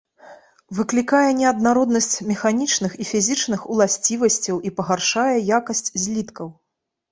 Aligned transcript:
Выклікае 0.77 1.29
неаднароднасць 1.41 2.15
механічных 2.31 2.91
і 3.05 3.07
фізічных 3.11 3.69
уласцівасцяў 3.75 4.55
і 4.69 4.75
пагаршае 4.81 5.29
якасць 5.59 5.89
зліткаў. 6.03 6.53